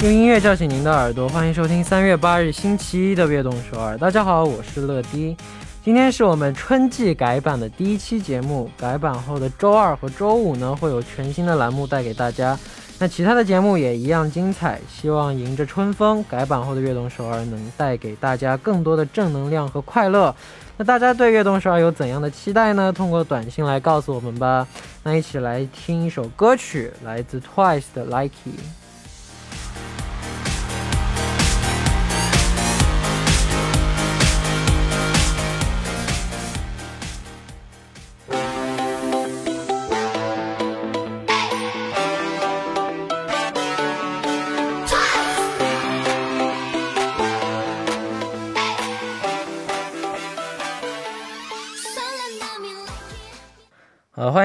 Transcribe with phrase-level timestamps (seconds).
[0.00, 3.94] 用音乐叫醒您的耳朵，欢迎收听三月八日星期一的《悦动首尔》。
[3.98, 5.36] 大家好，我是乐迪。
[5.82, 12.56] 今天是我们春季改版的第一期节目，改版后的周二和周五呢，会有全新的栏目带给大家。
[13.00, 20.32] 那其他的节目也一样精彩，希望迎着春风，改版后的《悦动首尔》能带给大家更多的正能量和快乐。
[20.76, 22.92] 那大家对《悦动首尔》有怎样的期待呢？
[22.92, 24.64] 通过短信来告诉我们吧。
[25.02, 28.28] 那一起来听一首歌曲，来自 Twice 的《Likey》。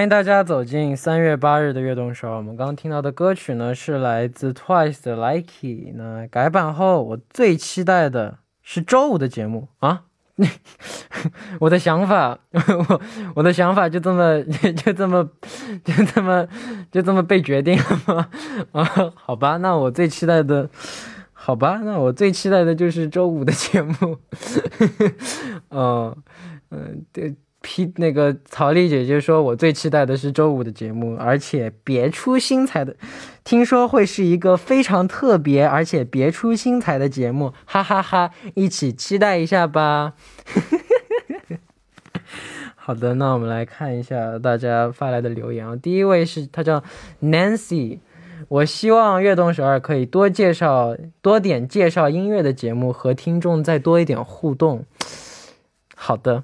[0.04, 2.36] 欢迎大家走进三月八日的悦动首尔。
[2.36, 5.94] 我们刚刚听到的歌曲呢，是来自 Twice 的《Likey》。
[5.96, 10.02] 那改版后，我最期待的是周五的节目啊！
[11.62, 13.02] 我的想法，我
[13.36, 14.44] 我的想法就这么
[14.76, 15.24] 就这么
[15.86, 16.46] 就这么
[16.92, 18.30] 就这么被决定了吗？
[18.74, 20.70] 啊，好吧，那我最期待的，
[21.32, 24.18] 好吧，那我最期待的就是周五的节目。
[25.70, 26.14] 嗯
[26.72, 27.34] 嗯，对。
[27.64, 32.94] P 那个曹丽姐姐说，我最期待的是周五的节目，而且别出心裁的，
[33.46, 40.12] 听说会是一个非常特别而且别出心裁的节目，哈哈哈，一起期待一下吧。
[42.76, 46.84] 好的，那我们来看一下大家发来的留言啊，第一位是他叫
[47.22, 48.00] Nancy，
[48.50, 54.86] 我希望悦动首尔可以多介绍多点介绍音乐的节目，和听众再多一点互动。
[55.96, 56.44] 好的。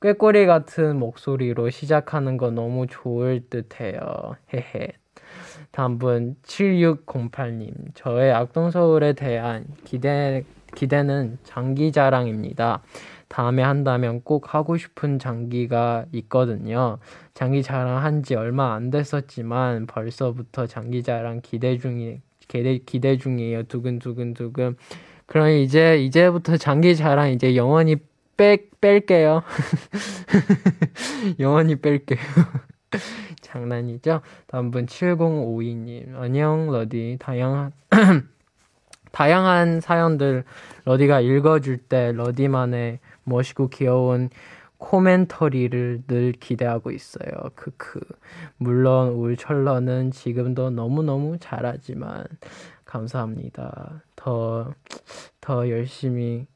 [0.00, 4.00] 꾀꼬리 같은 목소리로 시작하는 거 너무 좋을 듯해요.
[4.54, 4.92] 헤헤.
[5.72, 7.72] 다음 분 7608님.
[7.94, 10.44] 저의 악동 서울에 대한 기대,
[10.74, 12.82] 기대는 장기 자랑입니다.
[13.28, 16.98] 다음에 한다면 꼭 하고 싶은 장기가 있거든요.
[17.34, 23.64] 장기 자랑 한 지 얼마 안 됐었지만 벌써부터 장기 자랑 기대 중이 기대, 기대 중이에요.
[23.64, 24.76] 두근두근두근.
[25.26, 27.96] 그럼 이제 이제부터 장기 자랑 이제 영원히
[28.40, 29.42] 뺄, 뺄게요.
[31.38, 32.18] 영원히 뺄게요.
[33.42, 34.22] 장난이죠?
[34.46, 36.16] 다음 분 7052님.
[36.16, 37.18] 안녕, 러디.
[37.20, 37.72] 다양한,
[39.12, 40.44] 다양한 사연들
[40.86, 44.30] 러디가 읽어줄 때 러디만의 멋있고 귀여운
[44.78, 47.30] 코멘터리를 늘 기대하고 있어요.
[47.54, 48.00] 크크.
[48.56, 52.24] 물론 울철러는 지금도 너무너무 잘하지만
[52.86, 54.02] 감사합니다.
[54.16, 54.72] 더,
[55.42, 56.46] 더 열심히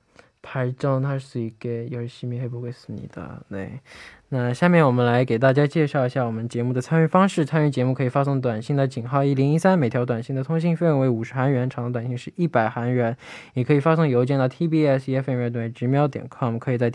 [0.44, 3.42] 발전할 수 있게 열심히 해보겠습니다.
[3.50, 3.82] 네.
[4.30, 7.44] 那下面我们来给大家介绍一下我们节目的参与方式。
[7.44, 13.18] 参与节目可以发送短信的井号一零一三，每条短信的通信费用为五十韩元，长的短信是一百韩元。
[13.54, 16.92] 也可以发送邮件到 tbsfm@gmail.com，可以在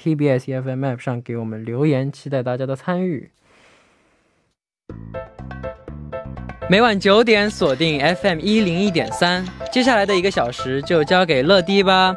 [8.14, 9.44] FM 一零一点三。
[9.70, 12.16] 接下来的一个小时就交给乐迪吧。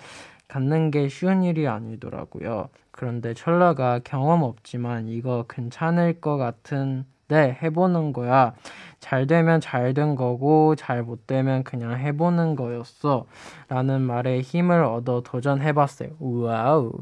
[0.47, 2.69] 갖는 게 쉬운 일이 아니더라고요.
[2.91, 8.53] 그런데 철라가 경험 없지만 이거 괜찮을 것 같은 네, 해보는 거야.
[9.01, 13.25] 잘 되면 잘 된 거고, 잘 못 되면 그냥 해보는 거였어.
[13.67, 16.11] 라는 말에 힘을 얻어 도전해봤어요.
[16.19, 16.93] 우와우.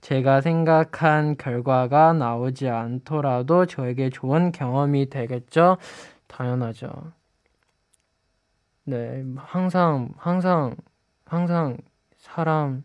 [0.00, 5.76] 제가 생각한 결과가 나오지 않더라도 저에게 좋은 경험이 되겠죠?
[6.28, 7.12] 당연하죠.
[8.84, 10.76] 네, 항상, 항상,
[11.24, 11.76] 항상
[12.16, 12.84] 사람,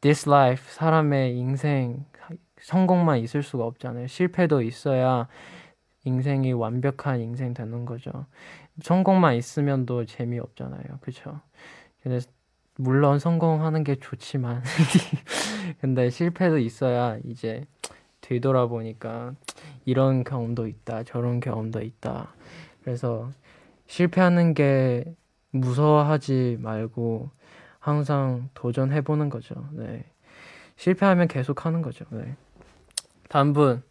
[0.00, 2.04] this life, 사람의 인생,
[2.60, 4.06] 성공만 있을 수가 없잖아요.
[4.06, 5.28] 실패도 있어야
[6.04, 8.26] 인생이 완벽한 인생 되는 거죠.
[8.82, 10.82] 성공만 있으면 또 재미없잖아요.
[11.00, 11.40] 그쵸?
[12.02, 12.20] 근데
[12.75, 14.63] 물론 성공하는 게 좋지만
[15.81, 17.65] 근데 실패도 있어야 이제
[18.21, 19.33] 되돌아보니까
[19.85, 21.03] 이런 경험도 있다.
[21.03, 22.33] 저런 경험도 있다.
[22.83, 23.31] 그래서
[23.87, 25.03] 실패하는 게
[25.51, 27.29] 무서워하지 말고
[27.79, 29.67] 항상 도전해보는 거죠.
[29.73, 30.05] 네.
[30.75, 32.05] 실패하면 계속 하는 거죠.
[32.11, 32.35] 네.
[33.27, 33.81] 다음 분.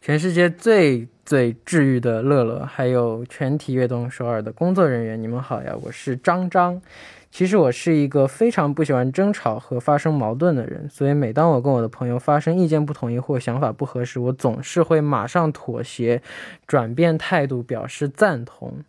[0.00, 5.74] 全世界最最治愈的乐乐，还有全体悦动首尔的工作人员，你们好呀！
[5.80, 6.82] 我是张张。
[7.31, 16.21] 其实我是一个非常不喜欢争吵和发生矛盾的人，所以每当我跟我的朋友发生意见不统一或想法不合时，我总是会马上妥协，
[16.67, 18.83] 转变态度，表示赞同。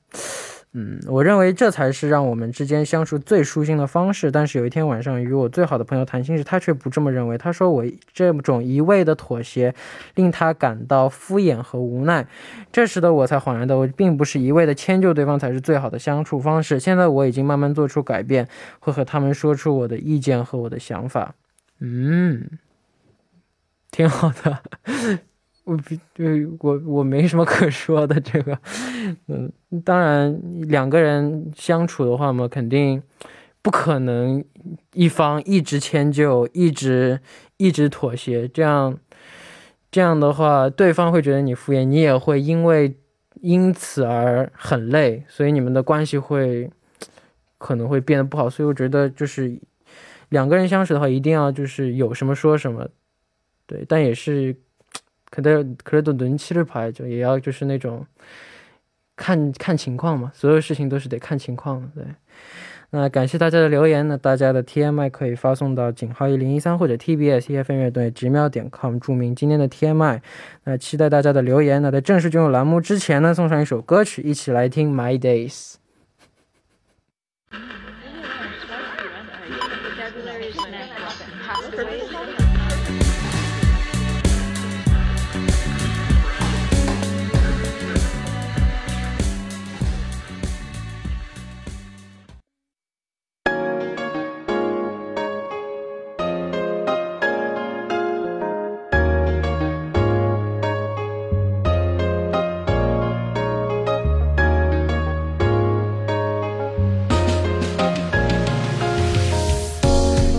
[0.72, 4.30] 嗯，我认为这才是让我们之间相处最舒心的方式。
[4.30, 7.36] 但是有一天晚上与我最好的朋友谈心时，他却不这么认为。
[7.36, 9.74] 他说我这种一味的妥协
[10.14, 12.24] 令他感到敷衍和无奈。
[12.70, 16.78] 这时的我才恍然的，我并不是一味的迁就对方才是最好的相处方式。
[16.78, 18.46] 现在我已经慢慢做出改变，
[18.78, 21.34] 会和他们说出我的意见和我的想法。
[21.80, 22.48] 嗯，
[23.90, 24.60] 挺好的。
[25.64, 25.78] 我
[26.14, 28.58] 对我我没什么可说的，这个，
[29.28, 29.52] 嗯，
[29.84, 33.00] 当然两个人相处的话嘛，肯定
[33.62, 34.42] 不可能
[34.94, 37.20] 一方一直迁就，一直
[37.58, 38.98] 一直妥协，这样
[39.92, 42.96] 这样的话，对方会觉得你敷衍，你也会因为
[43.40, 46.68] 因此而很累，所以你们的关系会
[47.58, 48.50] 可能会变得不好。
[48.50, 49.56] 所以我觉得就是
[50.30, 52.88] 两个人相处的话，一定要就是有什么说什么，
[53.66, 54.56] 对，但也是。
[55.30, 58.04] 可得可是都轮期日排就也要就是那种
[59.16, 61.90] 看看情况嘛，所有事情都是得看情况。
[61.94, 62.04] 对，
[62.90, 70.20] 那感谢大家的留言，那大家的 TMI 可以发送到井号一零一三或者 TBS EFM 乐队直瞄点 com 注明今天的 TMI。
[70.64, 71.80] 那期待大家的留言。
[71.80, 75.74] 那在正式进入栏目之前呢，送上一首歌曲，一起来听 My Days。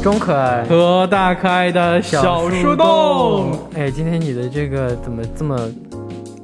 [0.01, 3.69] 中可爱和大可爱的小树洞。
[3.75, 5.71] 哎，今天你的这个怎么这么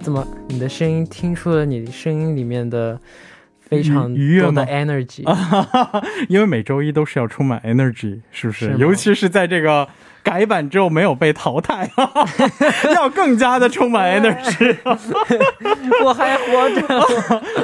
[0.03, 0.25] 这么？
[0.47, 2.99] 你的声音听出了你声音里面的
[3.59, 5.23] 非常愉悦的 energy。
[6.29, 8.75] 因为每周一都是要充满 energy，是不是？
[8.77, 9.87] 尤其是在这个
[10.21, 11.89] 改版之后没有被淘汰，
[12.93, 14.77] 要更加的充满 energy。
[16.05, 16.85] 我还活着，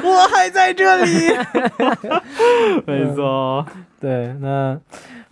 [0.02, 1.12] 我还在这里。
[2.84, 3.64] 没错，
[4.00, 4.76] 对，那。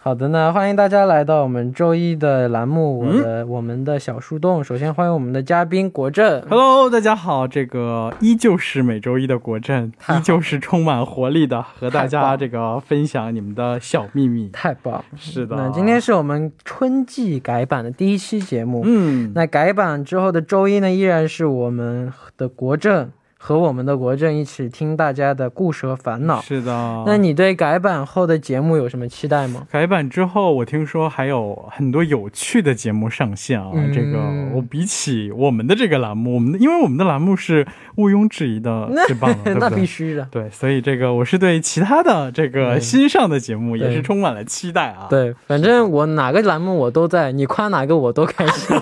[0.05, 4.63] 好的呢，欢迎大家来到我们周一的栏目，我的我们的小树洞。
[4.63, 15.55] 首先欢迎我们的嘉宾国政，Hello，大家好，这个依旧是每周一的国政， 依旧是充满活力的，和大家这个分享你们的小秘密，太棒，是的。
[15.55, 23.13] 那今天是我们春季改版的第一期节目，嗯，那改版之后的周一呢，依然是我们的国振。
[23.45, 26.41] 和我们的国政一起听大家的故事和烦恼。
[26.43, 27.03] 是的。
[27.05, 29.67] 那你对改版后的节目有什么期待吗？
[29.69, 33.73] 改版之后，我听说还有很多有趣的节目上线啊。
[33.75, 34.21] 嗯这个
[34.55, 39.69] 我比起我们的这个栏目，我们的因为我们的栏目是毋庸置疑的最棒的， 那？
[39.69, 40.29] 必须的。
[40.31, 45.09] 对，所以这个我是对其他的这个嗯新上的节目也是充满了期待啊。
[45.11, 48.79] 对，反正我哪个栏目我都在，你夸哪个我都开心。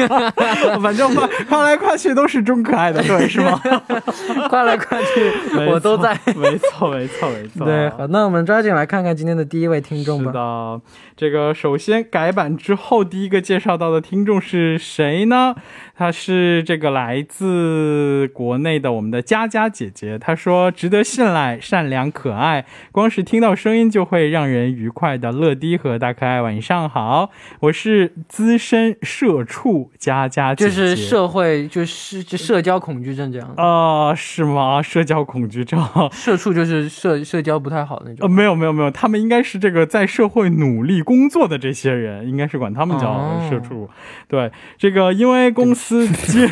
[0.80, 3.60] 反正夸夸来夸去都是中可爱的对，是吗？
[4.48, 5.32] 夸来快去，
[5.68, 6.18] 我都在。
[6.36, 7.64] 没错，没错，没错。
[7.64, 10.32] 对，好，那我们抓紧来看看今天的第一位听众是吧。
[10.32, 10.80] 的，
[11.16, 15.54] 这个首先改版之后，第一个介绍到的听众是谁呢？
[16.02, 27.30] 他是这个来自国内的我们的佳佳姐姐，她说值得信赖、善良、可爱，光是听到声音就会让人愉快的乐迪和大可爱，晚上好，
[27.60, 33.54] 我是资深社畜佳佳姐就，是社会，就是就社交恐惧症这样。
[33.56, 34.82] 啊、是吗？
[34.82, 35.80] 社交恐惧症。
[36.10, 38.30] 社畜就是社社交不太好的那呃，种。
[38.32, 43.88] 没有没有没有，他们应该是这个在社会努力工作的这些人，应该是管他们叫哦社畜。
[44.26, 46.48] 对，这个因为公司经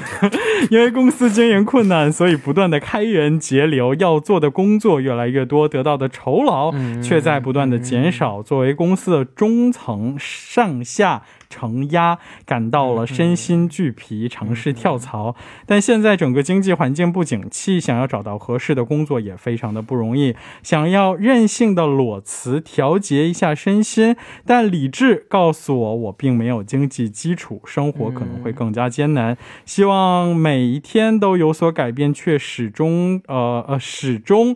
[0.70, 8.42] 因为公司经营困难，所以不断的开源节流，要做的工作越来越多，得到的酬劳嗯却在不断的减少。
[8.42, 11.22] 作为公司的中层上下。
[11.50, 15.34] 承压，感到了身心俱疲，尝试跳槽。
[15.66, 20.34] 但现在整个经济环境不景气，想要找到合适的工作也非常的不容易。
[20.62, 24.16] 想要任性的裸辞，调节一下身心，
[24.46, 29.36] 但理智告诉我，我并没有经济基础，生活可能会更加艰难。
[29.66, 34.54] 希望每一天都有所改变，却始终呃呃始终。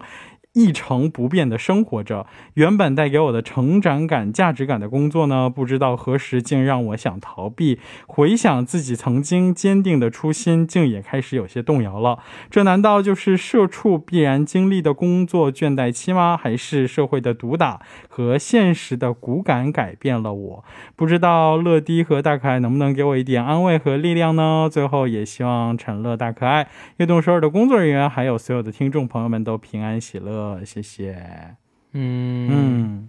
[0.54, 7.80] 一成不变的生活着，原本带给我的成长感、价值感的工作呢，不知道何时竟让我想逃避。
[8.06, 12.20] 回想自己曾经坚定的初心，竟也开始有些动摇了。
[12.48, 16.36] 这难道就是社畜必然经历的工作倦怠期吗？
[16.36, 20.64] 还是社会的毒打和现实的骨感改变了我？
[20.94, 24.68] 不知道乐迪和大可爱能不能给我一点安慰和力量呢？
[24.70, 26.68] 最后也希望陈乐、大可爱、
[26.98, 31.56] 悦动首尔的工作人员，还有所有的听众朋友们都平安喜乐，谢谢。
[31.92, 33.08] 嗯，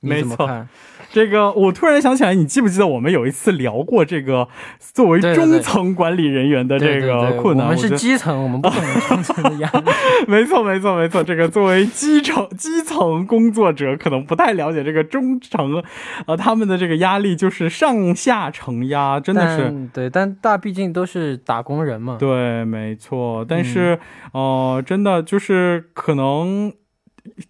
[0.00, 0.66] 没错？
[1.12, 4.48] 这个我突然想起来，你记不记得我们有一次聊过这个
[4.78, 7.66] 作为中层管理人员的这对对对个困难？
[7.66, 9.90] 我们是基层，我们不可能中层的压力。
[10.28, 11.22] 没错，没错，没错。
[11.22, 15.82] 这个作为基层基层工作者，可能不太了解这个中层，
[16.26, 19.72] 呃，他们的这个压力就是上下承压，真的是。
[19.94, 22.16] 对，但大毕竟都是打工人嘛。
[22.18, 23.46] 对，没错。
[23.48, 23.98] 但是，
[24.32, 26.72] 呃，真的就是可能，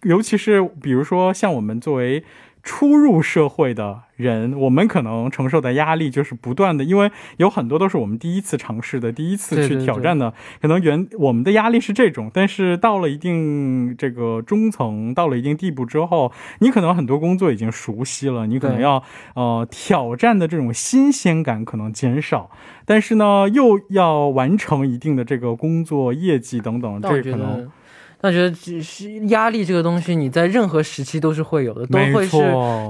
[0.03, 2.23] 尤其是比如说像我们作为
[2.63, 19.01] 初入社会的人，我们可能承受的压力就是不断的，因为有很多都是我们第一次尝试的，第一次去挑战的，可能原我们的压力是这种，但是到了一定这个中层，到了一定地步之后，你可能很多工作已经熟悉了，你可能要
[19.35, 22.49] 呃挑战的这种新鲜感可能减少，
[22.83, 27.71] 但是呢又要完成一定的这个工作业绩等等，这可能
[28.21, 32.37] 得，但觉得只是压力这个东西，你在任何时期都是会有的，都会是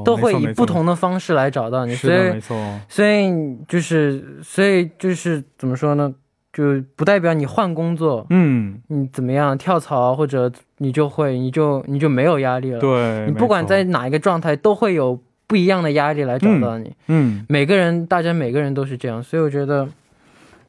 [0.04, 1.94] 都会以不同的方式来找到你。
[1.96, 2.40] 所以，
[2.88, 6.14] 所以就是所以就是怎么说呢？
[6.54, 12.80] 就不代表你换工作，嗯，你怎么样跳槽啊或者你就会你就你就没有压力了。
[12.80, 16.92] 对，你不管在哪一个状态，都会有不一样的压力来找到你。
[17.10, 17.46] 嗯。
[17.48, 19.88] 每个人，大家每个人都是这样，所以我觉得，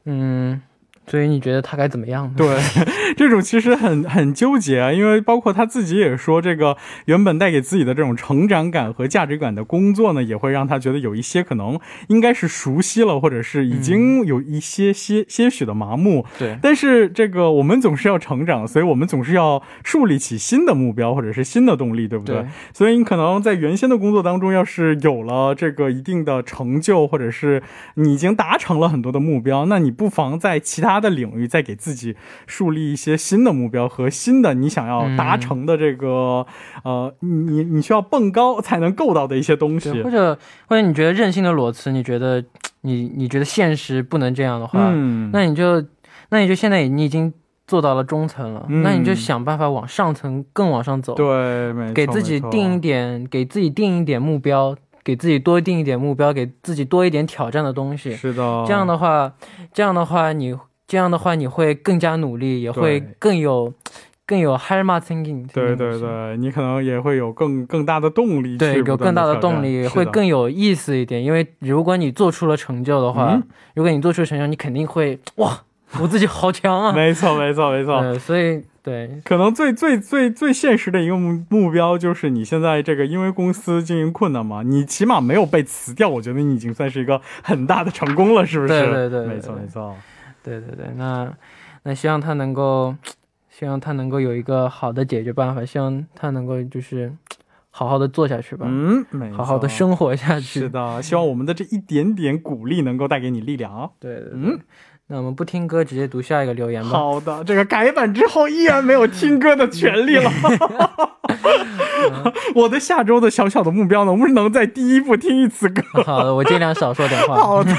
[0.05, 0.61] 嗯，
[1.09, 2.33] 所以你觉得他该怎么样呢？
[2.37, 2.47] 对，
[3.17, 16.23] 这种其实很很纠结啊，因为包括他自己也说，这个原本带给自己的这种成长感和价值感的工作呢，也会让他觉得有一些可能应该是熟悉了，或者是已经有一些些些许的麻木。
[16.37, 22.35] 对但是这个我们总是要成长，所以我们总是要树立起新的目标或者是新的动力，对不对？
[22.35, 27.63] 对所以你可能在原先的工作当中，要是有了这个一定的成就，或者是
[27.95, 32.15] 你已经达成了很多的目标，那你不妨在其他的领域再给自己
[32.45, 36.45] 树立一些新的目标和新的你想要达成的这个、
[36.83, 40.11] 呃，你你你需要蹦高才能够到的一些东西，或。
[40.11, 40.37] 者
[40.67, 42.43] 或者你觉得任性的裸辞，你觉得
[42.81, 45.83] 你你觉得现实不能这样的话，嗯，那你就
[46.29, 47.31] 那你就现在你已经
[47.67, 48.81] 做到了中层了，嗯。
[48.81, 58.11] 那你就想办法往上层更往上走，对，没错给自己定一点，给自己定一点目标，给自己多定一点目标，给自己多一点挑战的东西。
[58.15, 59.33] 是的，这样的话，
[59.71, 60.55] 这样的话你
[60.89, 63.71] 这样的话你会更加努力，也会更有
[64.25, 65.47] 更有 hard m a thinking。
[65.53, 71.23] 对对对，你可能也会有更更大的动力去对，有更大的动力，会更有意思一点。
[71.23, 73.43] 因为如果你做出了成就的话，嗯
[73.75, 75.61] 如果你做出成就，你肯定会哇，
[76.01, 76.91] 我自己好强啊。
[76.97, 78.01] 没错，没错，没错。
[78.01, 88.73] 对，所以对，可能最最最最现实的一个目目标就是你现在这个，因为公司经营困难嘛，你起码没有被辞掉，我觉得你已经算是一个很大的成功了，是不是？
[88.73, 89.95] 对对对对没错没错。
[90.49, 91.31] 对对对，那
[91.83, 92.95] 那希望他能够，
[93.49, 97.13] 希望他能够有一个好的解决办法，希望他能够就是
[97.69, 100.61] 好好的做下去吧，嗯，没好好的生活下去。
[100.61, 103.89] 是的，希望我们的这一点点鼓励能够带给你力量啊。
[103.99, 104.31] 对对对。
[104.35, 104.59] 嗯
[105.11, 106.89] 那我们不听歌，直接读下一个留言吧。
[106.89, 110.29] 好的，这个改版之后依然没有听歌的权利了。
[112.55, 115.81] 我的下周的小小的目标呢，我们能在第一步听一次歌。
[116.03, 117.35] 好的，我尽量少说点话。
[117.41, 117.71] 好的，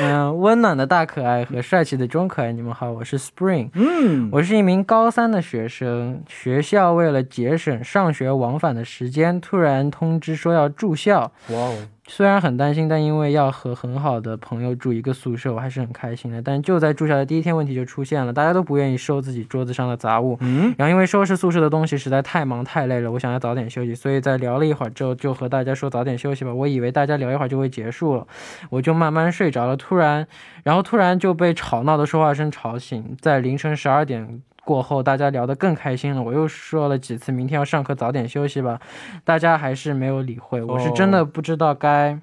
[0.00, 3.70] 嗯、温暖的大可爱和帅气的中可爱，你们好，我是 Spring。
[3.74, 11.32] 嗯，我是一名高三的学生，学校为了节省上学往返的时间，突然通知说要住校。
[11.48, 11.74] 哇哦，
[12.06, 16.40] 虽然很担心，但因为要和很好的朋友住一个宿舍，我还是很开心的。
[16.42, 20.36] 但就在住校的第一天，问题就出现了，大家都不愿意收自己桌子上的杂物。
[20.40, 26.52] 嗯，然后因为收拾宿舍的东西实在太忙太累了，我想要早点休息，所以在聊了一会儿之后，就和大家说早点休息吧。
[26.52, 28.26] 我以为大家聊一会儿就会结束了，
[28.68, 29.76] 我就慢慢睡着了。
[29.76, 30.26] 突然，
[30.64, 34.42] 然后突然就被吵闹的说话声吵醒，在凌晨十二点。
[34.64, 36.20] 过后，大家聊得更开心了。
[36.20, 38.80] 我又说了几次明天要上课，早点休息吧。
[39.22, 40.60] 大家还是没有理会。
[40.60, 42.18] 我是真的不知道该，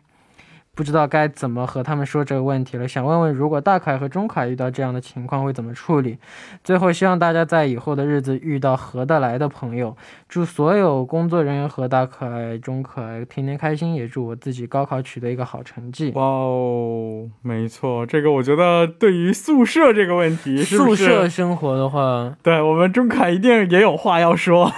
[0.76, 2.88] 不知道该怎么和他们说这个问题了。
[2.88, 6.18] 想问问，如果大凯和中凯遇到这样的情况会怎么处理？
[6.64, 9.96] 最后，希望大家在以后的日子遇到合得来的朋友。
[10.28, 16.12] 祝所有工作人员和大可爱、中可爱天天开心，也祝我自己高考取得一个好成绩。
[16.16, 24.72] 哇哦，没错，这个我觉得对于宿舍这个问题，宿舍生活的话，对我们钟凯一定也有话要说。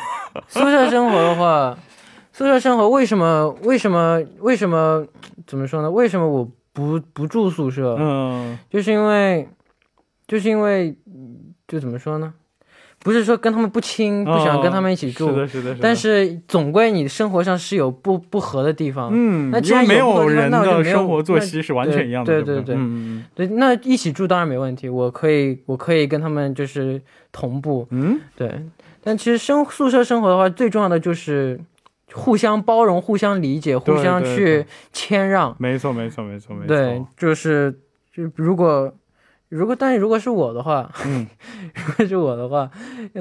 [0.50, 1.78] 宿舍生活的话，
[2.36, 5.08] 宿舍生活为什么为什么为什么
[5.48, 5.90] 怎么说呢？
[5.90, 7.96] 为什么我不不住宿舍？
[7.98, 9.48] 嗯，就是因为，
[10.28, 12.34] 就是因为，嗯就怎么说呢？
[13.00, 15.80] 不是说跟他们不亲，不想跟他们一起住，哦是的，是的，是的。
[15.82, 19.12] 但是总归你生活上是有不不合的地方。
[19.14, 28.52] 嗯，那既然没有人那生活作息是完全一样的，对对不对对嗯对，那一起住当然没问题，我可以我可以跟他们就是同步，嗯对。
[29.02, 31.58] 但其实生宿舍生活的话，最重要的就是
[32.16, 35.56] 互相包容、互相理解、互相去谦让嗯，。
[35.60, 36.68] 没错，没错，没错，没错。
[36.68, 37.72] 对，就是
[38.16, 38.92] 就如果
[39.50, 41.28] 如果，但是如果是我的话，嗯，
[41.76, 42.70] 如果是我的话，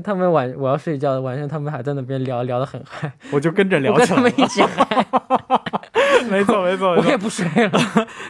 [0.03, 4.31] 他们晚我要睡觉了，晚上他们还在那边聊聊得很嗨，我就跟着聊跟起来了。
[4.31, 5.07] 他们一起嗨，
[6.31, 6.95] 没错，没错。
[6.97, 7.73] 我也不睡了。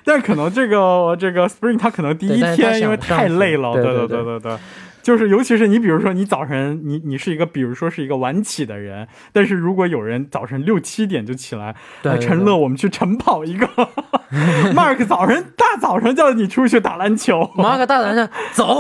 [0.05, 4.57] 但是可能这个这个 Spring 他可能第一天因为太累了，对对对对对。
[5.05, 11.77] 就是，尤其是你，比如说你早晨，你你是一个，比如说是一个晚起的人，但是如果有人早晨六七点就起来，
[12.21, 13.67] 陈乐，我们去晨跑一个，
[14.75, 18.79] Mark 早晨大早上叫你出去打篮球马可大早上走，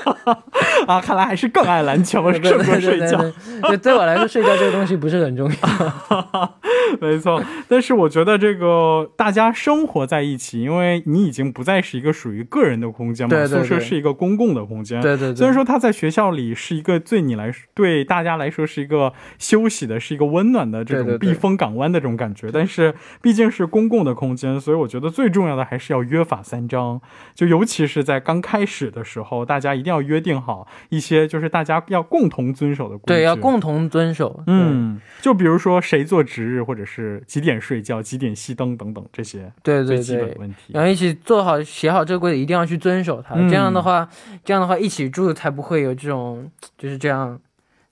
[0.88, 3.18] 啊，看来还是更爱篮球， 对对胜过睡觉。
[3.18, 3.30] 对
[3.60, 6.54] 对对，对我来说睡觉这个东西不是很重要。
[7.00, 15.02] 没错，但是我觉得这个大家生活在一起，因为你已经不再是一个属于个人的空间嘛，对对对宿舍是一个公共的空间。
[15.02, 27.00] 对对对，虽然说他在学校里是一个对你来说，对大家来说是一个休息的，是一个温暖的这种避风港湾的这种感觉，但是毕竟是公共的空间，所以我觉得最重要的还是要约法三章。
[27.34, 33.06] 就尤其是在刚开始的时候，大家一定要约定好一些，就是大家要共同遵守的规矩。
[33.06, 34.42] 对要共同遵守。
[34.46, 40.36] 嗯，就比如说谁做值日，或者是几点睡觉、几点熄灯等等这些对对对对最基本的。
[40.40, 40.72] 问题。
[40.72, 43.34] 然后一起做好写好这个规则，一定要去遵守它。
[43.34, 44.08] 嗯这样的话，
[44.44, 47.40] 这样的话一起住才不会有这种就是这样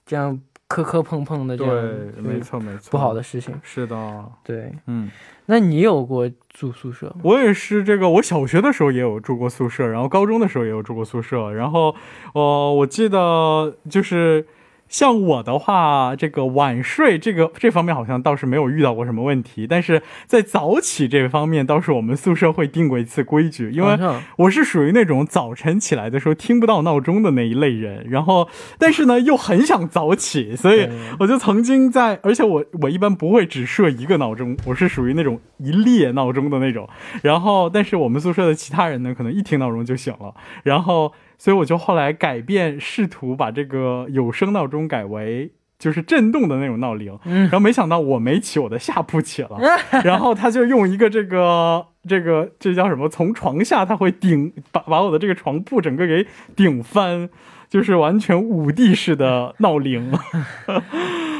[0.05, 3.53] 这样磕磕碰碰的这样对，没错没错，不好的事情。
[3.63, 5.09] 是的，对，嗯，
[5.45, 7.21] 那你有过住宿舍吗？
[7.23, 11.95] 我也是这个，我小学的时候也有住过宿舍，然后高中的时候也有住过宿舍，然后，
[12.33, 14.45] 呃，我记得就是。
[14.93, 23.97] 像我的话，这个晚睡这个这方面好像倒是没有遇到过什么问题，但是在早起这方面倒是我们宿舍会定过一次规矩，因为
[24.37, 30.87] 我是属于那种早晨起来的时候听不到闹钟的那一类人，然后但是呢又很想早起，所以
[31.21, 36.87] 我就曾经在，而且我我一般不会只设一个闹钟，我是属于那种一列闹钟的那种。
[37.23, 41.11] 然后，但是我们宿舍的其他人呢，可能一听闹钟就醒了，然后
[41.43, 45.51] 所以我就后来改变，试图把这个有声闹钟改为。
[45.79, 49.57] 就是震动的那种闹铃，嗯然后没想到我没起，我的下铺起了，
[50.05, 53.09] 然后他就用一个这个这个这叫什么？
[53.09, 56.25] 从床下他会顶把把我的这个床铺整个给
[56.55, 57.29] 顶翻，
[57.67, 60.13] 就是完全五 D 式的闹铃。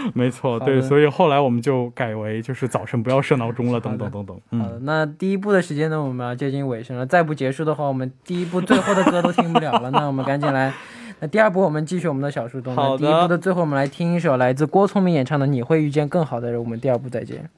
[0.14, 4.36] 没错，对，所以后来我们就改为就是早晨不要设闹钟了，等等等等。
[4.36, 9.90] 好的嗯，，那第一部的时间呢，我们要接近尾声了，再不结束的话，我们第一部最后的歌都听不了了。
[9.96, 10.74] 那我们赶紧来，
[11.20, 12.76] 那第二部我们继续我们的小树洞。
[12.76, 16.60] 那好的第一部的最后，我们来听一首来自郭聪明演唱的《你会遇见更好的人》。
[16.64, 17.50] 我们第二部再见。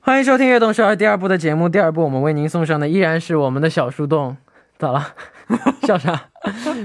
[0.00, 1.68] 欢迎收听《悦动十二》第二部的节目。
[1.68, 4.36] 第二部我们为您送上的依然是我们的小树洞。
[4.78, 5.08] 咋了？
[5.82, 6.28] 笑啥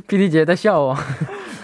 [0.08, 0.98] ？PD 姐在笑我。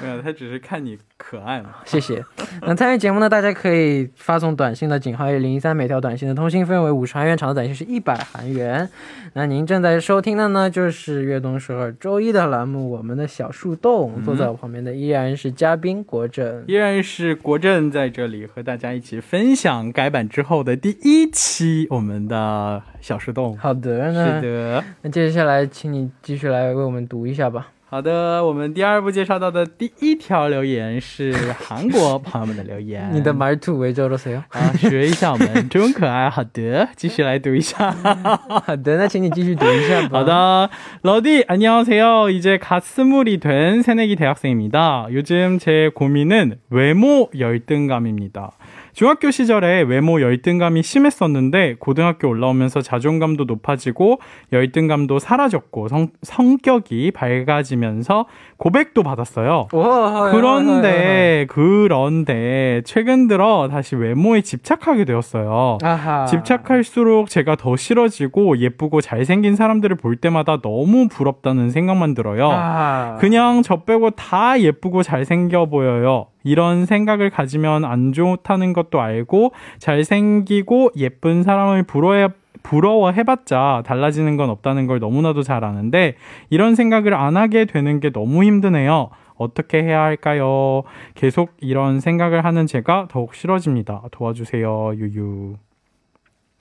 [0.01, 1.75] 没有，他只是看你可爱嘛。
[1.85, 2.23] 谢谢。
[2.61, 8.89] 那参与节目呢，大家可以发送短信的井号为零一三，每条短信的通信费用为五十韩元，长的短信是一百韩元。
[9.33, 14.21] 那您正在收听的呢，就是越冬时候周一的栏目，我们的小树洞。
[14.25, 16.63] 坐在我旁边的依然是嘉宾国政。
[16.67, 23.57] 依然是国政在这里和大家一起分享改版之后的第一期我们的小树洞。
[23.57, 27.67] 好的，是的，那接下来请你继续来为我们读一下吧。
[27.88, 33.08] 好的，我们第二部介绍到的第一条留言是韩国朋友们的留言。
[33.12, 34.42] 你的말투왜저러세요？
[34.48, 36.28] 啊，学一下我们中可爱。
[36.28, 37.92] 好的，继续来读一下。
[37.92, 40.24] 好的，那请你继续读一下吧。
[40.24, 40.70] 하다
[41.02, 42.30] 러디 안녕하세요.
[42.30, 45.06] 이제 갓 스물이 된 새내기 대학생입니다.
[45.12, 48.50] 요즘 제 고민은 외모 열등감입니다.
[48.99, 54.19] 중학교 시절에 외모 열등감이 심했었는데 고등학교 올라오면서 자존감도 높아지고
[54.51, 58.25] 열등감도 사라졌고 성, 성격이 밝아지면서
[58.57, 59.69] 고백도 받았어요.
[59.71, 65.77] 오, 그런데 그런데 최근 들어 다시 외모에 집착하게 되었어요.
[65.81, 66.25] 아하.
[66.25, 72.49] 집착할수록 제가 더 싫어지고 예쁘고 잘생긴 사람들을 볼 때마다 너무 부럽다는 생각만 들어요.
[72.51, 73.15] 아.
[73.21, 76.27] 그냥 저 빼고 다 예쁘고 잘생겨 보여요.
[76.42, 82.28] 이런 생각을 가지면 안 좋다는 것도 알고 잘생기고 예쁜 사람을 부러워
[82.62, 86.14] 부러워해봤자 달라지는 건 없다는 걸 너무나도 잘 아는데
[86.48, 89.10] 이런 생각을 안 하게 되는 게 너무 힘드네요.
[89.36, 90.82] 어떻게 해야 할까요?
[91.14, 94.04] 계속 이런 생각을 하는 제가 더욱 싫어집니다.
[94.10, 95.56] 도와주세요, 유유.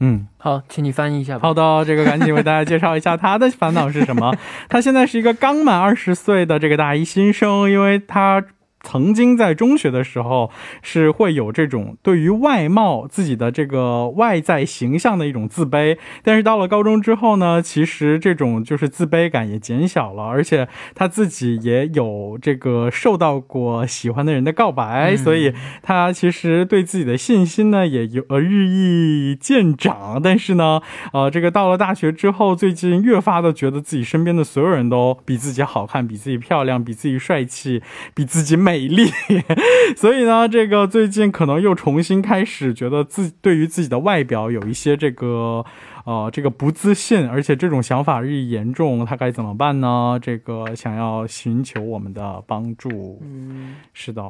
[0.02, 1.48] 嗯，好，请你翻译一下吧。
[1.48, 4.36] 好的，这个赶紧为大家介绍一下他的烦恼是什么。
[4.68, 8.44] 他现在是一个刚满二十岁的这个大一新生，因为他。
[8.83, 10.51] 曾经在中学的时候
[10.83, 30.21] 是会有这种对于外貌自己的这个外在形象的一种自卑，但是到了高中之后呢，其实这种就是自卑感也减小了，而且他自己也有这个受到过喜欢的人的告白，所以他其实对自己的信心呢也有呃日益见长。
[30.23, 30.81] 但是呢，
[31.13, 37.83] 呃，这个到了大学之后，最近越发的觉得自己身边的所有人都比自己好看，比自己漂亮，比自己帅气，
[38.15, 39.11] 比自己美美丽，
[39.97, 45.65] 所以呢，这个最近可能又重新开始，觉得自对于自己的外表有一些这个，
[46.05, 50.19] 呃，这个不自信，而且这种想法日益严重，他该怎么办呢？
[50.21, 53.19] 这个想要寻求我们的帮助。
[53.23, 54.23] 嗯，是的，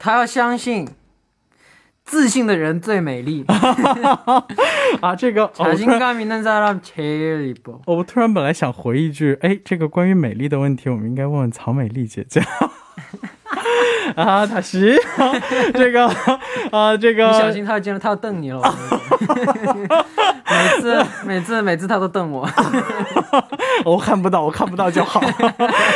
[0.00, 0.88] 他要相信，
[2.04, 3.44] 自信的人最美丽。
[5.00, 5.52] 啊，这个。
[7.86, 12.42] 我突然本来想回一句，哎，这个关于美丽的问题，我们应该问问曹美丽姐姐。
[14.15, 14.95] 啊，塔西，
[15.73, 16.07] 这个
[16.71, 18.59] 啊，这个你小心他进来，他要瞪你 了。
[18.59, 20.07] 我跟你说
[20.49, 22.49] 每次每次每次他都瞪我。
[23.85, 25.21] 我看不到，我看不到就好。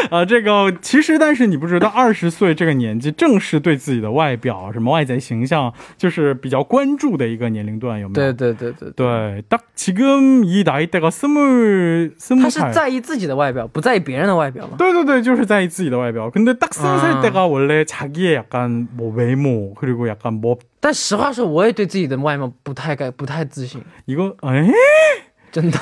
[0.10, 8.32] 啊，这个其实，但是你不知道，二十岁这个年纪，正是对自己的外表、什么外在形象，就是比较关注的一个年龄段，有没有？
[8.34, 14.76] 对对对对，对，딱지금이나이대가스물스물 他是在意自己的外表，不在意别人的外表吗？
[14.78, 16.30] 对对对，就是在意自己的外表。
[16.32, 17.22] 근데딱 스무 살 아.
[17.22, 24.74] 때가 원 래 자기의 약간 뭐 외모 그리고 약간 뭐 但实话说，我也对自己的外貌不太该不太自信， 이거 에?
[25.52, 25.78] 真的。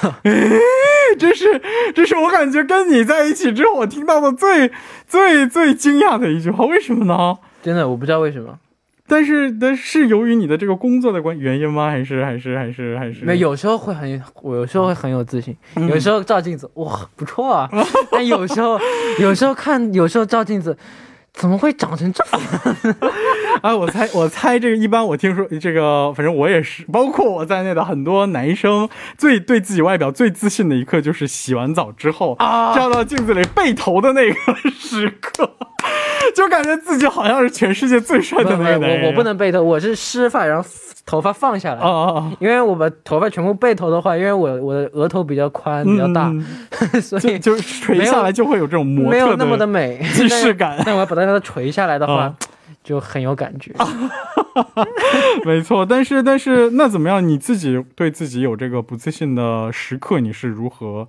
[1.18, 1.62] 这是
[1.96, 4.72] 这是我感觉跟你在一起之后我听到的最
[5.08, 7.38] 最最惊讶的一句话，为什么呢？
[7.64, 8.60] 真的，我不知道为什么。
[9.08, 11.90] 但是但是由于你的这个工作的关原因吗？
[11.90, 17.70] 还是还是还是还是没有时候会很，我有时候会很有自信，嗯有时候照镜子哇不错啊，
[18.12, 18.80] 但有时候
[19.20, 20.78] 有时候看，有时候照镜子。
[21.35, 22.97] 怎么会长成这样？
[23.61, 35.57] 啊，我猜，我猜这个一般，我听说这个，反正我也是，包括我在内的很多男生，最对自己外表最自信的一刻，就是洗完澡之后啊照到镜子里背头的那个 时刻，
[36.37, 39.03] 就感觉自己好像是全世界最帅的那个男人。
[39.05, 40.69] 我我不能背头，我是湿发，然后
[41.07, 41.81] 头发放下来。
[41.83, 42.33] 哦哦哦！
[42.41, 46.45] 因为我把头发全部背头的话，因为我我的额头比较宽，比较大，嗯
[47.01, 50.95] 所以就就垂下来就会有这种模特没有那么的美既视感但。
[50.95, 52.47] 我要把它让它垂下来的话，嗯
[52.83, 53.73] 就很有感觉。
[55.47, 57.27] 没错，但是但是那怎么样？
[57.27, 61.09] 你自己对自己有这个不自信的时刻，你是如何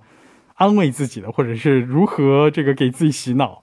[0.54, 3.60] 安慰自己的，或者是如何这个给自己洗脑？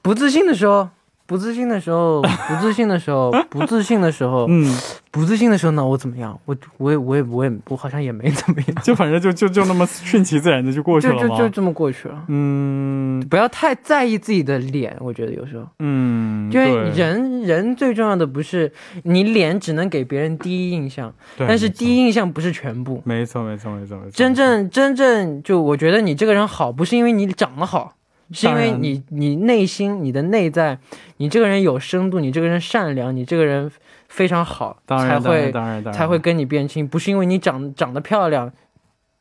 [0.00, 0.88] 不自信的时候，
[1.26, 4.64] 不自信的时候，不自信的时候， 不自信的时候，嗯，
[5.10, 6.38] 不自信的时候呢，我怎么样？
[6.44, 11.28] 我我也我也我也我好像也没怎么样， 就反正就就就那么顺其自然的就过去了就？
[11.28, 12.24] 就就这么过去了。
[12.28, 18.70] 嗯不要太在意自己的脸，我觉得有时候，嗯，因为人人最重要的不是
[19.02, 23.02] 你脸，只能给别人第一印象，但是第一印象不是全部。
[23.04, 27.94] 没错没错没错没错，真正真正就我觉得你这个人好，不是因为你长得好，
[28.32, 30.78] 是因为你你内心你的内在，
[31.18, 33.70] 你这个人有深度，你这个人善良，你这个人
[34.08, 35.52] 非常好，才会
[35.92, 38.50] 才会跟你变亲，不是因为你长长得漂亮，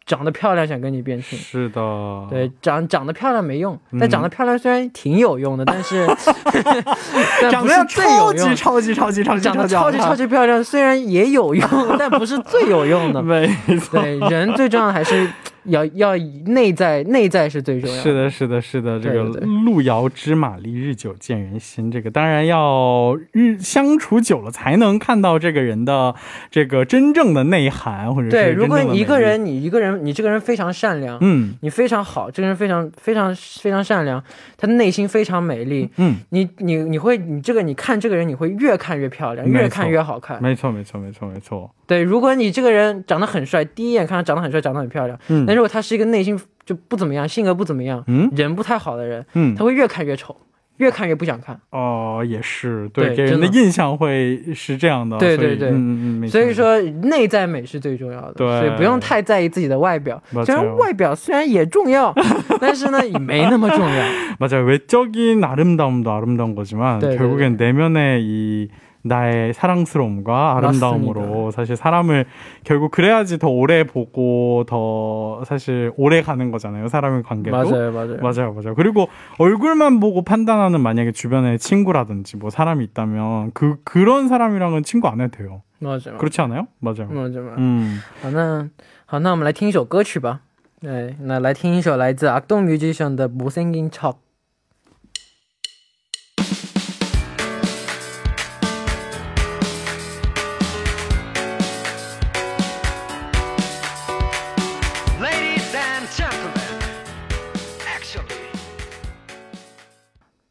[0.06, 1.38] 长得漂亮想跟你变亲。
[1.38, 6.08] 是的，对，长长得漂亮没用，嗯但长得漂亮虽然挺有用的，但是
[7.42, 8.56] 但长得超级用。
[8.56, 11.68] 超级超级超级长得超级超级级漂亮，虽然也有用，
[12.00, 13.22] 但不是最有用的。
[13.24, 13.48] 没
[13.80, 15.28] 错，对，人最重要的还是
[15.66, 18.02] 要要以内在，内在是最重要的。
[18.02, 19.24] 是的，是的，是的，这个
[19.64, 21.92] 路遥知马力，日久见人心。
[21.92, 26.16] 这个当然要日相处久了才能看到这个人的
[26.50, 34.24] 这个真正的内涵，或者是对，如果一个，人，你一个人，你这个人非常善良，嗯你非常好，这个人非常非常非常善良，
[34.58, 35.90] 他的内心非常美丽。
[35.98, 40.42] 嗯，你你你会你这个你看这个人，你会越看越漂亮，越看越好看。
[40.42, 50.37] 没错，没错，没错，没错，对，如果你这个人长得很帅，第一眼看他长得很帅，长得很漂亮，嗯但如果他是一个内心就不怎么样，性格不怎么样，嗯人不太好的人，嗯他，会越看越丑，
[50.77, 51.59] 越看越不想看。
[51.71, 60.23] 哦，也是，对，对给人的真的印象会是这样的，所以对对对嗯嗯嗯，没错所以，说内在美是最重要的，对所以不用太在意自己的外表。
[60.33, 62.15] 맞아요 虽然外表虽然也重要，
[62.61, 64.05] 但是呢也没那么重要。
[64.39, 64.65] 맞아요.
[64.65, 68.69] 외적인 아름다움도 아름다운 거지만 네, 결국엔 내면의 이
[69.05, 71.51] 나의 사랑스러움과 아름다움으로 맞습니다.
[71.53, 72.27] 사실 사람을
[72.65, 76.89] 결국 그래야지 더 오래 보고 더 사실 오래 가는 거잖아요.
[76.89, 77.57] 사람의 관계도.
[77.57, 78.17] 맞아요, 맞아요.
[78.21, 78.75] 맞아요, 맞아요.
[78.75, 85.23] 그리고 얼굴만 보고 판단하는 만약에 주변에 친구라든지 뭐 사람이 있다면 그 그런 사람이랑은 친구 안
[85.23, 85.63] 해도 돼요.
[85.79, 86.19] 맞아요.
[86.19, 86.67] 그렇지 않아요?
[86.81, 87.09] 맞아요.
[87.11, 88.01] 嗯，这么 음.
[88.21, 88.69] 好，那
[89.07, 90.41] 好，那我们来听一首歌曲吧。
[90.83, 93.91] 对，那来听一首来自 악동 뮤지션 的《못생긴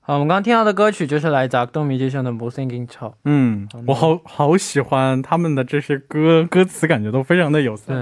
[0.06, 3.08] 好，我们刚刚听到的歌曲就是来自东米杰逊的《Moving in Chao》。
[3.24, 7.94] 嗯，我好好喜欢他们的这些歌，歌词感觉都非常的有才。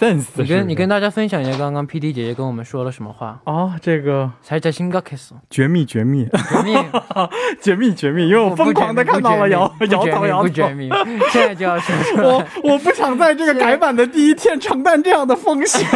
[0.00, 0.24] sense。
[0.36, 6.74] 你跟你跟大家分享一下刚刚 P D 姐姐跟我们说了什么话哦，这个才在新高开始，绝密绝密绝密
[7.60, 10.88] 绝密绝密，因为我疯狂的看到了摇摇头摇，不绝密，
[11.30, 12.24] 现在就要说出来。
[12.30, 15.86] 我我不想在这个改版的第一天承担这样的风险。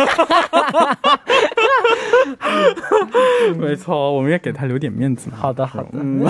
[3.59, 5.31] 没错，我们也给他留点面子。
[5.35, 5.89] 好的好的。
[5.93, 6.27] 嗯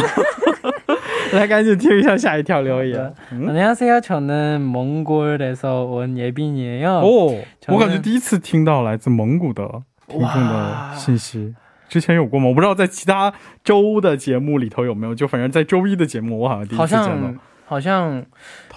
[1.34, 3.14] 来赶紧听一下下一条留言。
[3.32, 4.02] 嗯 안녕하세요.
[4.02, 6.90] 저는 몽골에서 온 예빈이에요.
[7.02, 9.68] 哦， 저는 我感觉第一次听到来自蒙古的
[10.08, 11.54] 听众的信息。
[11.88, 12.48] 之前有过吗？
[12.48, 18.26] 我不知道在其他周的节目里头有没有，就反正在周一的节目，我好像第一好次见到像，好像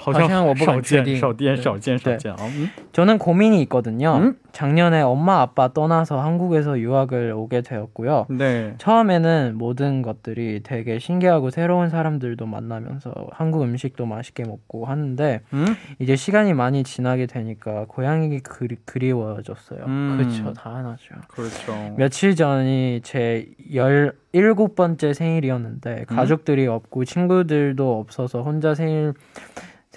[0.07, 2.37] 好好像我不少敢确见，少见，定对少见，少对见啊！
[2.41, 4.17] 嗯 저는 고민이 있거든요.
[4.17, 4.37] 음?
[4.53, 8.27] 작년에 엄마 아빠 떠나서 한국에서 유학을 오게 되었고요.
[8.29, 8.75] 네.
[8.79, 15.65] 처음에는 모든 것들이 되게 신기하고 새로운 사람들도 만나면서 한국 음식도 맛있게 먹고 하는데 음?
[16.01, 19.85] 이제 시간이 많이 지나게 되니까 고향이 그리, 그리워졌어요.
[19.87, 20.19] 음.
[20.19, 20.53] 그렇죠.
[20.53, 21.15] 당연하죠.
[21.29, 21.95] 그렇죠.
[21.97, 23.47] 며칠 전이 제
[24.35, 26.17] 17번째 생일이었는데 음?
[26.17, 29.15] 가족들이 없고 친구들도 없어서 혼자 생일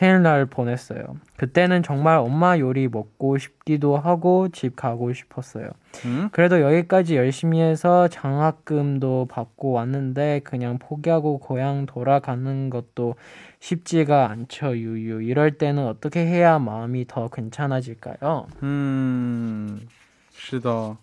[0.01, 1.03] 생일날 보냈어요.
[1.37, 5.69] 그때는 정말 엄마 요리 먹고 싶기도 하고 집 가고 싶었어요.
[6.07, 6.31] 음?
[6.33, 13.17] 그래도 여기까지 열심히 해서 장학금도 받고 왔는데 그냥 포기하고 고향 돌아가는 것도
[13.59, 14.75] 쉽지가 않죠.
[14.75, 15.21] 유유.
[15.21, 18.47] 이럴 때는 어떻게 해야 마음이 더 괜찮아질까요?
[18.63, 19.87] 음,
[20.31, 20.97] 시다.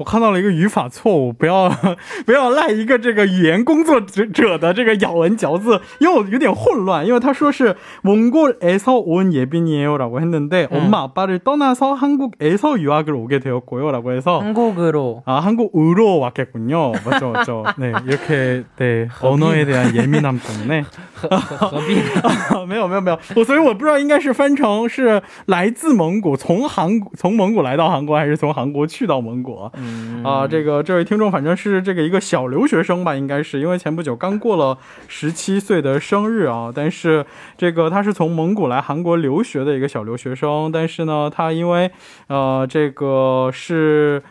[0.00, 1.70] 我看到了一个语法错误，不要
[2.26, 10.76] 不要赖一个这个语言工作者者的这个咬文嚼字，因为我有点混乱，因为他说是蒙古에서온예빈이에요라고했는데 음.
[10.76, 16.92] 엄마 아빠를 떠나서 한국에서 유학을 오게 되었고요라고 해서 한국으로 아 한국으로 왔겠군요.
[17.02, 17.64] 맞죠, 맞죠.
[17.78, 22.66] 네 이렇게 네 언어에 대한 예민함 때문에 何必呢？
[22.66, 29.70] 没有没有没有，我所以我不知道应该是翻成是来自蒙古，从韩从蒙古来到韩国，还是从韩国去到蒙古。
[29.72, 29.86] 嗯
[30.23, 34.77] 啊，这个这位听众反正是这个一个小留学生吧，应该是因为前不久刚过了
[35.07, 37.25] 十七岁的生日啊，但是
[37.57, 41.91] 这个他是从蒙古来韩国留学的一个小留学生，但是呢，他因为
[42.27, 44.21] 呃这个是。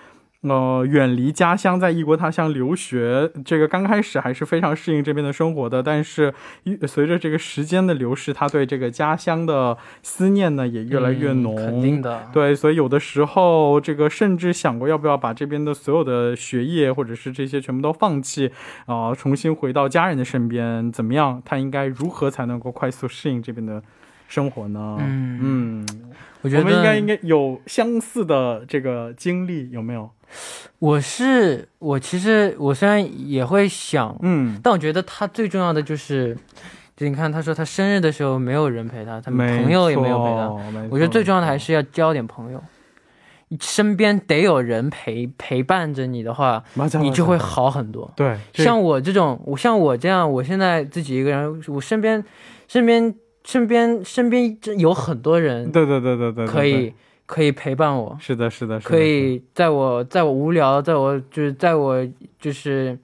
[0.43, 6.33] 呃，远离家乡，在异国他乡留学，这个刚开始还是非常适应这边的生活的，但是
[6.89, 11.55] 随着这个时间的流逝，他对这个家乡的思念呢也越来越浓。
[11.57, 12.27] 嗯肯定的。
[12.33, 18.51] 对，所以有的时候，这个甚至想过要不要把这边的所有的学业或者是这些全部都放弃，
[18.87, 21.43] 啊、重新回到家人的身边，怎么样？
[21.45, 23.83] 他应该如何才能够快速适应这边的
[24.27, 24.97] 生活呢？
[25.01, 25.87] 嗯嗯，
[26.43, 30.09] 我觉得我们应该应该有相似的这个经历，有没有？
[30.79, 36.35] 我是我，其实我虽然也会想，嗯，但我觉得他最重要的就是，
[36.97, 40.49] 就你看，他说他生日的时候没有人陪他，他朋友也没有陪他。
[40.91, 42.63] 我觉得最重要的还是要交点朋友，
[43.61, 46.63] 身边得有人陪陪伴着你的话，
[47.03, 48.11] 你就会好很多。
[48.17, 52.25] 对，像我这种，我像我这样，我现在自己一个人，我身边
[52.69, 53.15] 身边。
[53.45, 56.93] 身边身边真有很多人对对对对对，可以
[57.27, 62.07] 可以陪伴我，是的，是的，可，以在我在我无聊，在我就是在我
[62.41, 62.99] 就是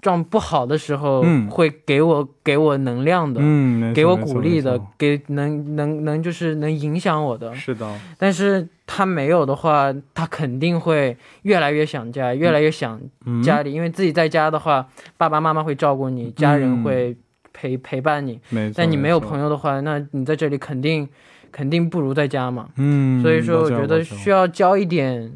[0.00, 1.48] 状不好的时候，嗯。
[1.48, 7.54] 会给我给我能量的，嗯，给我鼓励的，给能能能就是能影响我的。
[7.54, 13.42] 是的，但是他没有的话，他肯定会越来越想家，越来越想嗯。
[13.42, 17.16] 家里，因为自己在家的话，爸爸妈妈会照顾你，家人会
[17.52, 18.40] 陪陪伴你。
[18.74, 21.08] 但你没有朋友的话，那你在这里肯定
[21.50, 22.68] 肯定不如在家嘛。
[22.76, 25.32] 嗯，所以说我觉得需要交一点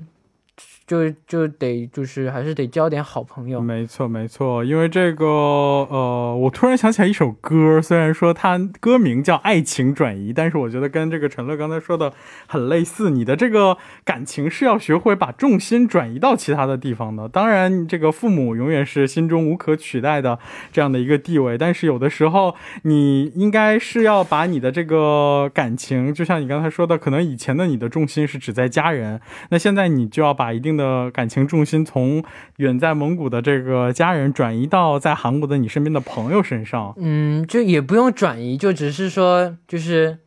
[0.87, 3.61] 就就得就是还是得交点好朋友。
[3.61, 12.13] 没错，没错，因为这个，呃，我突然想起来一首歌，虽然说它歌名叫《爱情转移》，但是我觉得跟这个陈乐刚才说的
[12.47, 13.11] 很类似。
[13.11, 17.29] 你的这个感情是要学会把重心转移到其他的地方的。
[17.29, 20.39] 当然，这个父母永远是心中无可取代的
[20.73, 29.21] 这样的一个地位，但是有的时候你应该是要把你的这个感情，就像你刚才说的，可能以前的你的重心是只在家人，
[29.51, 32.23] 那现在你就要把一定的感情重心从
[32.57, 36.95] 远在蒙古的这个家人转移到在韩国的你身边的朋友身上。
[36.97, 40.19] 嗯，就也不用转移，就只是说，就是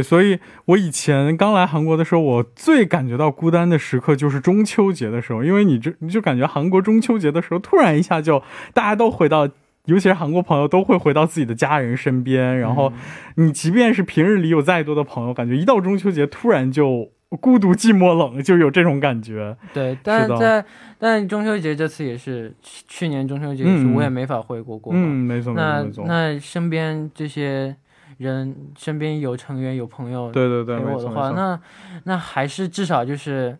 [0.00, 8.40] 所以我以前刚来韩国的时候，我最感觉到孤单的时刻就是中秋节的时候，因为你这你就感觉韩国中秋节的时候，突然一下就
[8.72, 9.48] 大家都回到。
[9.86, 12.92] 尤其是韩国朋友都会回到自己的家人身边，然后
[13.34, 19.56] 嗯你即便是平日里有再多的朋友，感觉一到中秋节突然就孤独、寂寞、冷，就有这种感觉。
[19.74, 20.64] 对，但是在
[21.00, 25.00] 但中秋节这次也是，去去年中秋节也是，嗯我也没法回国过嘛。
[25.02, 26.04] 嗯，没错，没错，那没错。
[26.06, 27.74] 那身边这些
[28.18, 31.60] 人，身边有成员有朋友对对对，陪，我的话，那
[32.04, 33.56] 那还是至少就是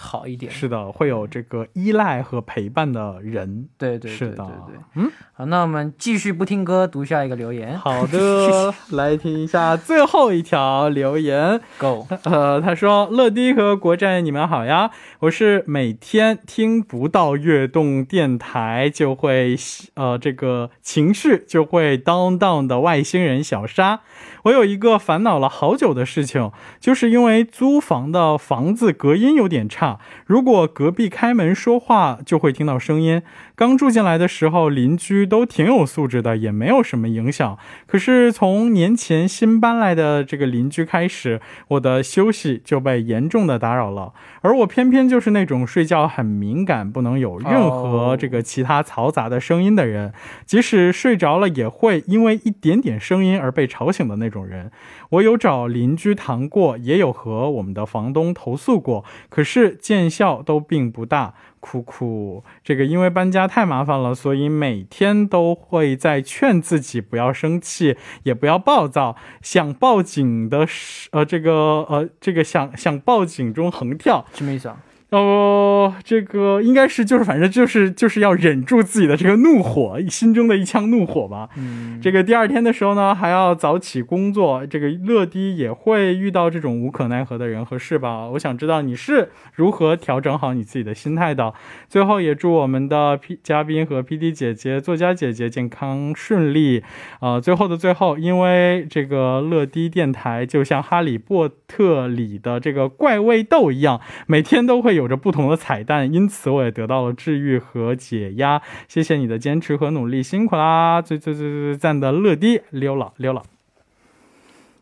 [0.00, 0.50] 好一点。
[0.52, 3.68] 是的，会有这个依赖和陪伴的人。
[3.76, 4.76] 对对对对是的对。
[4.94, 7.76] 嗯，好，那我们继续不听歌，读下一个留言。
[7.76, 11.60] 好的， 来听一下最后一条留言。
[11.78, 14.90] Go，呃，他说：“乐迪和国战，你们好呀！
[15.20, 19.56] 我是每天听不到悦动电台就会
[19.94, 24.02] 呃这个情绪就会 down down 的外星人小沙。
[24.44, 29.98] 我有一个烦恼了好久的事情，就是因为租房的房子隔音有点差，差。
[30.26, 33.22] 如果隔壁开门说话，就会听到声音。
[33.54, 37.58] 刚住进来的时候，邻居都挺有素质的，也没有什么影响。
[37.86, 44.12] 可是从年前新搬来的这个邻居开始，我的休息就被严重的打扰了。
[44.42, 50.12] 而我偏偏就是那种睡觉很敏感，不能有任何这个其他嘈杂的声音的人，
[50.46, 54.70] 即使睡着了也会因为一点点声音而被吵醒的那种人。
[55.10, 61.34] 我有找邻居谈过，也有和我们的房东投诉过，可是见效都并不大。
[61.60, 69.16] 哭哭，这个因为搬家太麻烦了，所以每天都会在劝自己不要生气，也不要暴躁。
[69.42, 74.76] 想报警的是，呃，这个呃，这个想想报警中横跳，什么意思啊？
[75.10, 81.48] 哦，这个应该是就是反正就是就是要忍住自己的这个怒火，心中的一腔怒火吧。
[81.56, 88.28] 嗯，这个第二天的时候呢，还要早起工作，这个乐迪也会遇到这种无可奈何的人和事吧？
[88.28, 91.54] 我想知道你是如何调整好你自己的心态的。
[91.88, 96.82] 最后也祝我们的 P 嘉宾和 PD 姐姐、作家姐姐健康顺利。
[97.20, 108.60] 呃，最后的最后，因为这个乐迪电台就像哈利波特里的这个怪味豆一样，每天都会有着不同的彩蛋，因此我也得到了治愈和解压。
[108.86, 111.00] 谢谢你的坚持和努力，辛苦啦！
[111.00, 113.42] 最最最最最赞的乐迪溜了溜了。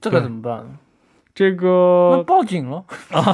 [0.01, 0.79] 这个怎么办？
[1.35, 2.85] 这那个，报警了，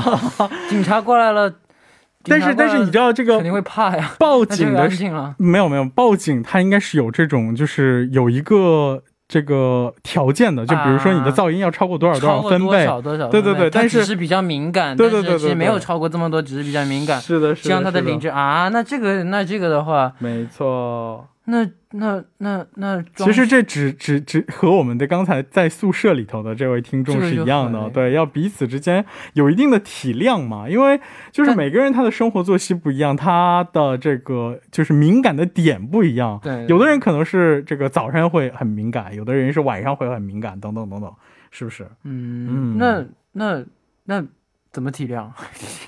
[0.69, 1.55] 警察过来了。
[2.25, 4.15] 但是但是你知道这个肯定会怕呀。
[4.19, 5.35] 报警的事情啊。
[5.39, 9.03] 没有没有报警，它应该是有这种就是有一个
[9.33, 12.85] 这个条件的，就比如说你的噪音要超过多少多少分贝。
[12.85, 13.41] 少多少分贝？
[13.41, 17.19] 对对对他但是只是比较敏感，对对对对对其实没有超过这么多，只是比较敏感。
[17.19, 21.27] 是的，是的，希望他的是邻居啊，那这个那这个的话，没错。
[21.45, 31.01] 那那那那其实这只只只和我们的刚才在宿舍里头的这位听众是一样的，对，要彼此之间有一定的体谅嘛，因为
[31.33, 41.13] 就是每个人他的生活作息不一样，他的这个就是敏感的点不一样，对有的人可能是这个早上会很敏感，有的人是晚上会很敏感，等等等等，
[41.51, 41.85] 是不是？
[42.05, 43.65] 嗯嗯，那那
[44.05, 44.27] 那
[44.71, 45.29] 怎么体谅？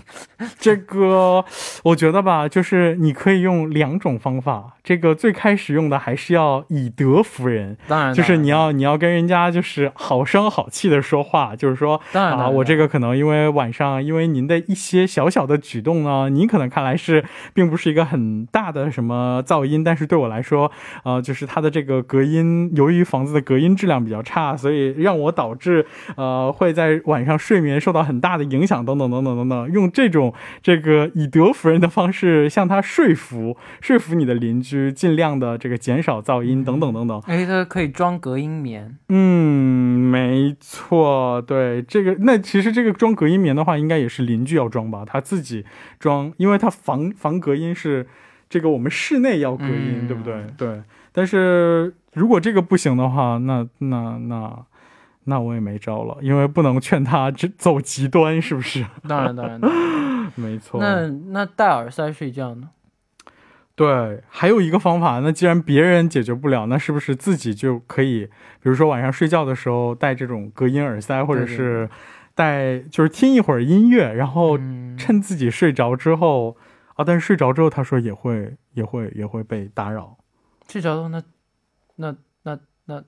[0.59, 1.45] 这个
[1.85, 17.25] 我觉得吧，就是你可以用两种方法，这个最开始用的还是要以德服人，当然，就是你要你要跟人家就是好声好气的说话，就是说啊，当然当然我这个可能因为晚上因为您的一些小小的举动呢，您可能看来是
[17.55, 20.71] 并不是一个很大的什么噪音，但是对我来说，
[21.05, 37.21] 呃，就是它的这个隔音，由于房子的隔音质量比较差，所以让我导致呃会在晚上睡眠受到很大的影响，等等等等等等，用这种这个以德服人的方式向他说服说服你的邻居，尽量的这个减少噪音，等等等等。
[37.27, 45.65] 哎，它可以装隔音棉，嗯，没错，对这个，那其实这个装隔音棉的话，应该也是邻居要装吧，他自己
[45.99, 48.07] 装，因为他防防隔音是
[48.49, 50.45] 这个我们室内要隔音，嗯对不对？
[50.57, 54.65] 对，但是如果这个不行的话，那那那
[55.25, 58.85] 那我也没招了，因为不能劝他只走极端，是不是？
[59.09, 59.61] 当然当然。
[59.61, 59.85] 当然
[60.37, 60.81] 没错。
[60.81, 62.69] 那那戴耳塞睡觉呢？
[63.77, 68.27] 对，还有一个方法，那既然别人解决不了，那是不是自己就可以，
[68.61, 71.91] 比如说晚上睡觉的时候戴这种隔音耳塞，或者是
[72.35, 76.57] 戴就是听一会儿音乐，然后嗯，趁自己睡着之后
[76.95, 80.17] 啊，但是睡着之后他说也会也会也会被打扰。
[80.69, 81.23] 睡着了，那
[81.97, 83.03] 那那那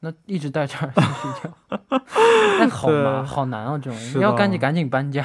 [0.00, 1.78] 那一直戴着耳塞睡觉，
[2.58, 4.58] 那好对麻好难啊，这种要赶紧。
[4.58, 5.24] 赶紧搬家，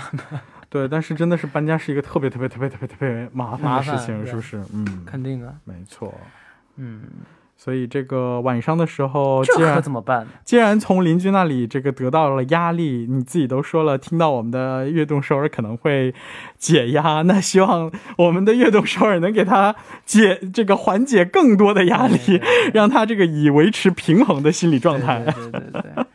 [0.70, 4.61] 对，但是真的是搬家是一个特别特别特别特别特别麻烦的事情，是不是？
[4.74, 5.55] 嗯，肯定的。
[5.63, 6.13] 没错。
[6.76, 7.03] 嗯，
[7.55, 10.28] 所以这个晚上的时候，这可既然怎么办？
[10.43, 16.13] 既然从邻居那里这个得到了压力，你自己都说了，听到我们的悦动首尔可能会
[16.57, 25.24] 解压，那希望我们的悦动首尔能给他解这个缓解更多的压力，对对对让他这个以维持平衡的心理状态。
[25.24, 26.05] 对对对。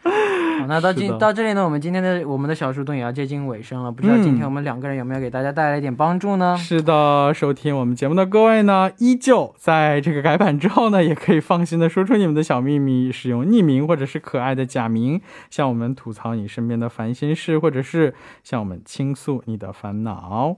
[0.62, 3.92] 好，那到今到这里呢，我们今天的我们的小树洞也要接近尾声了。
[3.92, 6.56] 不知道今天我们两个人有没有给大家带来一点帮助呢？
[6.56, 20.56] 是的，收听我们节目的各位呢，依旧在这个改版之后呢，也可以放心的说出你们的小秘密，使用匿名或者是可爱的假名，向我们吐槽你身边的烦心事，或者是向我们倾诉你的烦恼。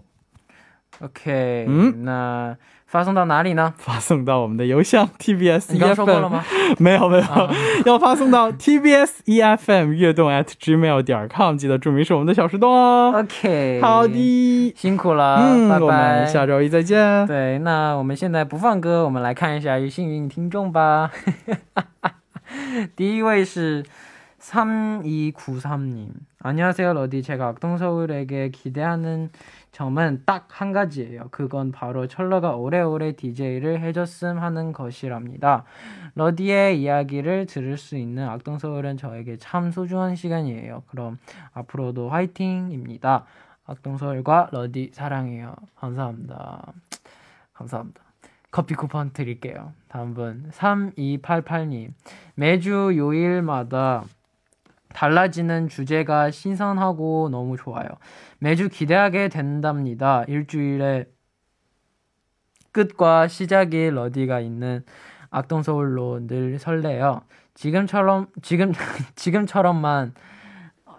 [1.01, 3.73] OK，嗯那发送到哪里呢？
[3.77, 6.43] 发送到我们的邮箱 tbs 你刚刚说过了 efm，吗？
[6.77, 7.49] 没有没有，啊
[7.85, 13.13] 要发送到 tbs efm 悦动 at gmail 点 com，记得注明是我们的小树洞哦。
[13.15, 16.19] OK，好，的，辛苦了，嗯，拜我拜。
[16.19, 17.25] 们下周一再见。
[17.27, 21.11] 对，那我们现在不放歌，我们来看一下幸运听众吧。
[22.95, 23.85] 第一位是
[24.41, 26.07] 3293님.
[26.41, 27.21] 안녕하세요, 러디.
[27.21, 29.29] 제가 악동서울에게 기대하는
[29.74, 31.28] 점은 딱 한 가지예요.
[31.32, 35.64] 그건 바로 철러가 오래오래 DJ를 해줬음 하는 것이랍니다.
[36.14, 40.84] 러디의 이야기를 들을 수 있는 악동서울은 저에게 참 소중한 시간이에요.
[40.86, 41.18] 그럼
[41.54, 43.24] 앞으로도 화이팅입니다.
[43.66, 45.56] 악동서울과 러디 사랑해요.
[45.74, 46.72] 감사합니다.
[47.52, 48.00] 감사합니다.
[48.52, 49.72] 커피 쿠폰 드릴게요.
[49.88, 51.90] 다음 분 3288님
[52.36, 54.04] 매주 요일마다
[54.94, 57.88] 달라지는 주제가 신선하고 너무 좋아요.
[58.44, 60.22] 매주 기대하게 된답니다.
[60.28, 61.06] 일주일의
[62.72, 64.84] 끝과 시작이 러디가 있는
[65.30, 67.22] 악동 서울로 늘 설레요.
[67.54, 68.72] 지금처럼 지금
[69.16, 70.12] 지금처럼만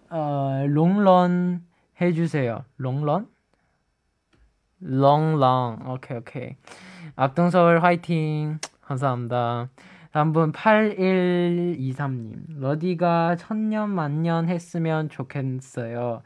[0.09, 1.61] 어, 롱런
[2.01, 2.65] 해주세요.
[2.77, 3.27] 롱런?
[4.79, 5.87] 롱long.
[5.87, 6.55] 오케이 오케이.
[7.15, 8.57] 악동 서울 화이팅.
[8.81, 9.69] 감사합니다.
[10.11, 12.59] 다음 분 8123님.
[12.59, 16.23] 러디가 천년 만년 했으면 좋겠어요.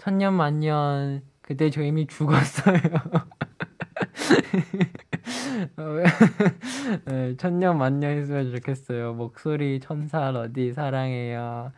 [0.00, 2.80] 천년 만년 그때 저 이미 죽었어요.
[7.06, 9.14] 네, 천년 만년 했으면 좋겠어요.
[9.14, 11.72] 목소리 천사 러디 사랑해요.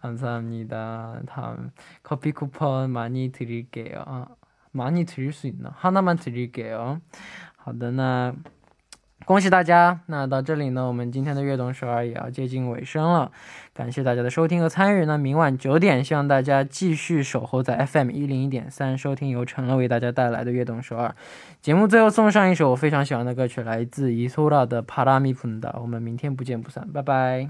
[0.00, 1.22] 감사합니다.
[1.26, 1.70] 다음
[2.02, 4.02] 커피 쿠폰 많이 드릴게요.
[4.06, 4.26] 아,
[4.72, 5.72] 많이 드릴 수 있나?
[5.74, 7.00] 하나만 드릴게요.
[7.66, 8.32] 好的，那
[9.25, 9.99] 恭喜大家！
[10.07, 13.31] 那到这里呢，我们今天的悦动首尔也要接近尾声了。
[13.73, 15.05] 感谢大家的收听和参与。
[15.05, 21.15] 那明晚九点，希望大家继续守候在 FM 一零一点三，收听由陈乐为大家带来的悦动首尔
[21.61, 21.87] 节目。
[21.87, 25.69] 最后送上一首我非常喜欢的歌曲，来自伊索拉的《帕拉米普达》。
[25.79, 27.47] 我们明天不见不散，拜拜。